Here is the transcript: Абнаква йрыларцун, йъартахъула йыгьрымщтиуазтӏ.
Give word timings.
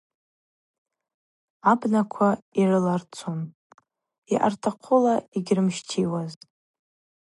Абнаква 1.71 2.29
йрыларцун, 2.59 3.39
йъартахъула 4.31 5.15
йыгьрымщтиуазтӏ. 5.31 6.43